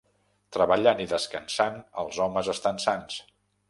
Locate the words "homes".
2.29-2.53